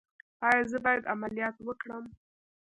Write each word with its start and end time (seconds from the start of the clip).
ایا 0.47 0.61
زه 0.71 0.77
باید 0.85 1.09
عملیات 1.13 1.55
وکړم؟ 1.61 2.05